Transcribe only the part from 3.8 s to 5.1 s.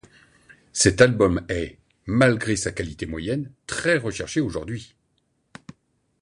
recherché aujourd'hui.